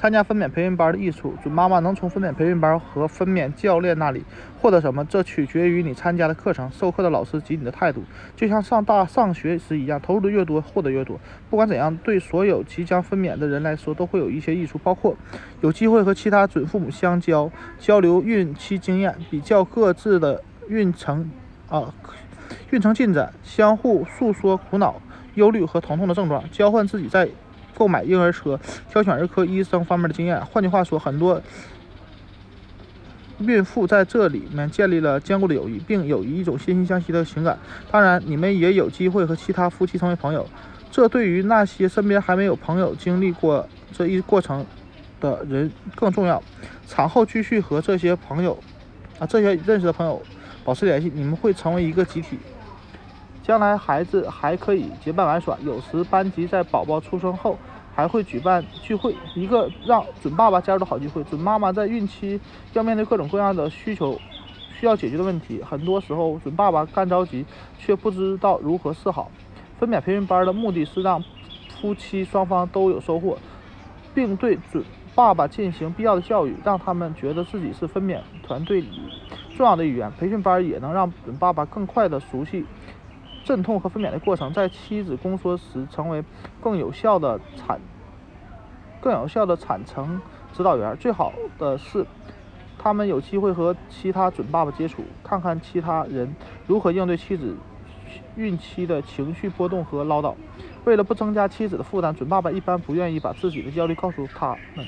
[0.00, 4.24] 参加分娩培训班的益处，准妈妈能从分娩培训班和分娩教练那里
[4.60, 5.04] 获得什么？
[5.04, 8.04] 这取决于你参加的课程、授课的老师及你的态度。
[8.36, 11.18] 就像上大上学时一样，投入的越多，获得越多。
[11.50, 15.16] 不管怎样，对所有即将分娩的人来说，都会有一些益处，包括
[15.62, 21.28] 有机会和其他准父母相交，交流孕期经验，比较各自的孕程
[21.68, 21.92] 啊
[22.70, 25.02] 孕程进展，相互诉说苦恼、
[25.34, 27.28] 忧虑和疼痛的症状，交换自己在。
[27.78, 28.58] 购买婴儿车、
[28.90, 30.44] 挑选儿科医生方面的经验。
[30.46, 31.40] 换句话说，很多
[33.38, 37.56] 孕妇在这里面建立了坚固的友谊，并有一种惺惺相惜的情感。
[37.88, 40.44] 当然，你们也有机会和其他夫妻成为朋友。
[40.90, 44.66] 这对于那些身边还没有朋友经历过这一过程
[45.20, 46.42] 的人更重要。
[46.88, 48.58] 产后继续和这些朋友
[49.20, 50.20] 啊，这些认识的朋友
[50.64, 52.38] 保持联系，你们会成为一个集体。
[53.48, 57.56] 将来孩子还可以结伴玩耍，有时班级在宝宝出生后
[57.94, 61.24] 还会举办聚会，一个让准爸爸加入的好机会。
[61.24, 62.38] 准妈妈在孕期
[62.74, 64.20] 要面对各种各样的需求，
[64.78, 67.46] 需要解决的问题，很多时候准爸爸干着急，
[67.78, 69.30] 却不知道如何是好。
[69.80, 71.24] 分娩培训班的目的是让
[71.80, 73.38] 夫妻双方都有收获，
[74.12, 78.90] 并对准爸爸进行必要的教育，让他们觉得自己是分娩团队里
[79.56, 80.12] 重要的一员。
[80.20, 82.66] 培训班也能让准爸爸更快地熟悉。
[83.48, 86.22] 阵痛和分娩的过程，在妻子宫缩时成为
[86.60, 87.80] 更有效的产、
[89.00, 90.20] 更有效的产程
[90.52, 90.94] 指导员。
[90.98, 92.04] 最好的是，
[92.78, 97.56] 他们有机会和其他准爸爸接触，看看其他人如何应对妻子
[98.36, 100.34] 孕期的情绪波动和唠叨。
[100.84, 104.84] 为了不增加妻子的负担，准爸爸一般不愿意把自己的焦虑告诉他们。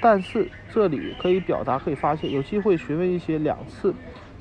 [0.00, 3.94] 但是这里可以表达，可以发泄，有机会询问一些两次。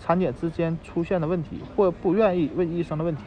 [0.04, 3.22] 产检之间出现的问题，或不愿意问医生的问题，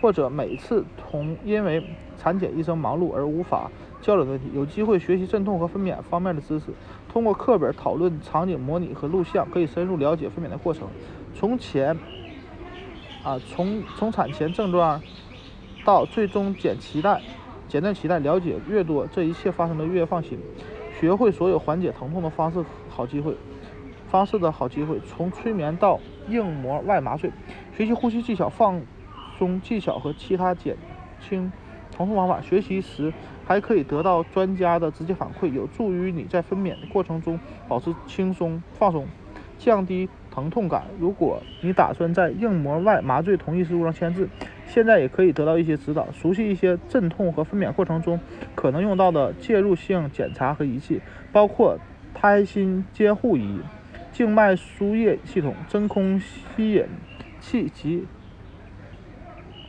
[0.00, 1.84] 或者每次同因为
[2.16, 3.68] 产检医生忙碌而无法
[4.00, 6.66] 交流的问题，有机会学习阵痛和分娩方面的知识。
[7.12, 10.86] 通过课本讨论、场景模拟和录像，可以深入了解分娩的过程。
[11.34, 11.98] 从前
[13.24, 15.02] 啊，从从产前症状
[15.84, 17.20] 到最终剪脐带、
[17.66, 20.38] 剪断脐带，了解越多，这一切发生的越放心。
[21.00, 23.34] 学会所有缓解疼痛的方式，好机会。
[24.12, 27.32] 方式的好机会，从催眠到硬膜外麻醉，
[27.74, 28.78] 学习呼吸技巧、放
[29.38, 30.76] 松技巧和其他减
[31.18, 31.50] 轻
[31.90, 32.38] 疼痛方法。
[32.42, 33.10] 学习时
[33.46, 39.06] 还可以得到专家的直接反馈，有助于你在分娩的过程中保持轻松、放松，
[39.58, 40.82] 降低疼痛感。
[41.00, 44.28] 如果你打算在硬膜外麻醉同意书上签字，
[44.66, 48.20] 现在也可以得到一些指导，熟悉一些阵痛和分娩过程中
[48.54, 51.00] 可能用到的介入性检查和仪器，
[51.32, 51.78] 包括
[52.12, 53.58] 胎心监护仪。
[54.12, 56.84] 静脉输液系统、真空吸引
[57.40, 58.06] 器及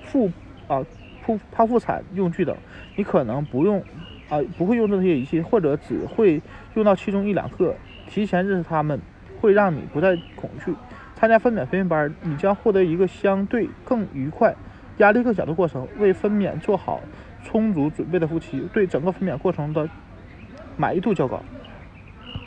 [0.04, 0.32] 腹
[0.68, 0.86] 啊
[1.26, 2.56] 剖剖腹产用具等，
[2.96, 3.82] 你可能不用
[4.30, 6.42] 啊不会用这些仪器，或者只会
[6.76, 7.76] 用到其中一两个。
[8.06, 9.00] 提前认识它们，
[9.40, 10.76] 会让你不再恐惧。
[11.16, 14.54] 参加分娩培训班，你将获得一个相对更愉快、
[14.98, 15.88] 压力更小的过程。
[15.98, 17.02] 为分娩做好
[17.44, 19.90] 充足准备的夫妻，对整个分娩过程的
[20.78, 21.42] 满意度较高。